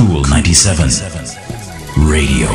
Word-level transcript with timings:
Kool 0.00 0.24
97 0.30 0.88
Radio. 2.06 2.46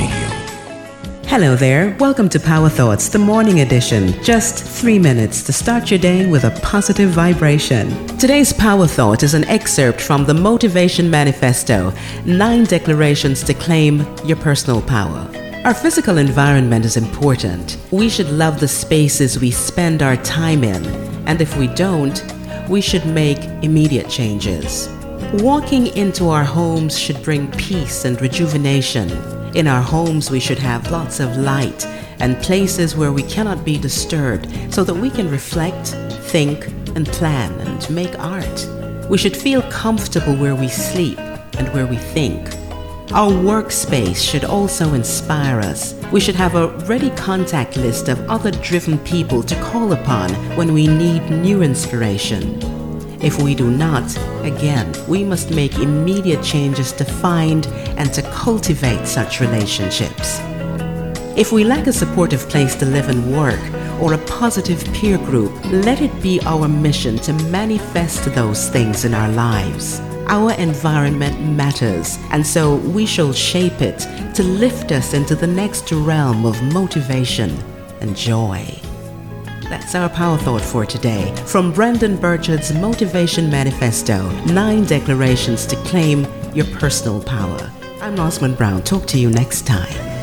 Hello 1.28 1.56
there. 1.56 1.96
Welcome 2.00 2.28
to 2.30 2.40
Power 2.40 2.70
Thoughts, 2.70 3.08
the 3.08 3.20
morning 3.20 3.60
edition. 3.60 4.20
Just 4.24 4.64
three 4.64 4.98
minutes 4.98 5.44
to 5.44 5.54
start 5.54 5.92
your 5.92 6.00
day 6.00 6.26
with 6.26 6.46
a 6.46 6.60
positive 6.62 7.12
vibration. 7.12 8.08
Today's 8.18 8.52
Power 8.52 8.88
Thought 8.88 9.22
is 9.22 9.36
an 9.36 9.44
excerpt 9.44 10.02
from 10.02 10.26
the 10.26 10.34
Motivation 10.34 11.08
Manifesto 11.08 11.94
Nine 12.26 12.64
Declarations 12.64 13.44
to 13.44 13.54
Claim 13.54 14.04
Your 14.26 14.38
Personal 14.38 14.82
Power. 14.82 15.30
Our 15.66 15.76
physical 15.76 16.18
environment 16.18 16.84
is 16.84 16.98
important. 16.98 17.78
We 17.92 18.10
should 18.10 18.32
love 18.32 18.60
the 18.60 18.68
spaces 18.68 19.40
we 19.40 19.52
spend 19.52 20.02
our 20.02 20.18
time 20.18 20.64
in, 20.64 20.84
and 21.28 21.40
if 21.40 21.56
we 21.58 21.68
don't, 21.68 22.26
we 22.68 22.82
should 22.82 23.06
make 23.06 23.38
immediate 23.62 24.10
changes. 24.10 24.90
Walking 25.42 25.88
into 25.96 26.30
our 26.30 26.44
homes 26.44 26.98
should 26.98 27.22
bring 27.24 27.52
peace 27.54 28.06
and 28.06 28.20
rejuvenation. 28.22 29.10
In 29.56 29.68
our 29.68 29.82
homes, 29.82 30.30
we 30.32 30.40
should 30.40 30.60
have 30.60 30.92
lots 30.92 31.20
of 31.20 31.38
light 31.38 31.86
and 32.20 32.42
places 32.42 32.96
where 32.96 33.12
we 33.12 33.24
cannot 33.24 33.66
be 33.66 33.78
disturbed 33.78 34.48
so 34.74 34.84
that 34.84 34.94
we 34.94 35.10
can 35.10 35.30
reflect, 35.30 35.90
think, 36.30 36.68
and 36.96 37.06
plan 37.08 37.52
and 37.62 37.90
make 37.90 38.18
art. 38.20 38.68
We 39.10 39.18
should 39.18 39.36
feel 39.36 39.62
comfortable 39.64 40.36
where 40.36 40.56
we 40.56 40.68
sleep 40.68 41.20
and 41.20 41.68
where 41.74 41.88
we 41.88 41.98
think. 41.98 42.48
Our 43.12 43.32
workspace 43.32 44.18
should 44.18 44.44
also 44.44 44.94
inspire 44.94 45.60
us. 45.60 45.94
We 46.12 46.20
should 46.20 46.36
have 46.36 46.56
a 46.56 46.70
ready 46.86 47.12
contact 47.12 47.78
list 47.78 48.10
of 48.10 48.20
other 48.30 48.52
driven 48.52 48.98
people 49.00 49.44
to 49.44 49.56
call 49.62 49.94
upon 49.94 50.34
when 50.58 50.74
we 50.74 50.88
need 50.88 51.30
new 51.30 51.62
inspiration. 51.62 52.75
If 53.26 53.42
we 53.42 53.56
do 53.56 53.72
not, 53.72 54.16
again, 54.44 54.94
we 55.08 55.24
must 55.24 55.50
make 55.50 55.80
immediate 55.80 56.44
changes 56.44 56.92
to 56.92 57.04
find 57.04 57.66
and 57.98 58.14
to 58.14 58.22
cultivate 58.22 59.08
such 59.08 59.40
relationships. 59.40 60.40
If 61.36 61.52
we 61.52 61.64
lack 61.64 61.88
a 61.88 61.92
supportive 61.92 62.48
place 62.50 62.76
to 62.76 62.86
live 62.86 63.10
and 63.10 63.36
work, 63.36 63.60
or 64.00 64.14
a 64.14 64.26
positive 64.26 64.84
peer 64.94 65.18
group, 65.18 65.52
let 65.72 66.02
it 66.02 66.22
be 66.22 66.40
our 66.42 66.68
mission 66.68 67.18
to 67.18 67.34
manifest 67.50 68.26
those 68.36 68.70
things 68.70 69.06
in 69.06 69.16
our 69.16 69.30
lives. 69.30 70.00
Our 70.28 70.52
environment 70.52 71.42
matters, 71.42 72.20
and 72.30 72.46
so 72.46 72.76
we 72.76 73.08
shall 73.08 73.34
shape 73.34 73.82
it 73.82 74.00
to 74.36 74.44
lift 74.44 74.92
us 74.92 75.16
into 75.16 75.34
the 75.34 75.48
next 75.48 75.92
realm 75.92 76.46
of 76.46 76.62
motivation 76.62 77.50
and 78.02 78.16
joy. 78.16 78.68
That's 79.70 79.96
our 79.96 80.10
power 80.10 80.38
thought 80.38 80.62
for 80.62 80.86
today 80.86 81.34
from 81.46 81.74
Brendon 81.74 82.18
Burchard's 82.18 82.72
Motivation 82.74 83.50
Manifesto 83.50 84.30
Nine 84.46 84.86
Declarations 84.86 85.66
to 85.68 85.76
Claim 85.78 86.28
Your 86.54 86.68
Personal 86.78 87.22
Power. 87.24 87.72
I'm 88.00 88.16
Rosalind 88.16 88.58
Brown. 88.58 88.84
Talk 88.84 89.08
to 89.08 89.20
you 89.20 89.32
next 89.32 89.66
time. 89.66 90.15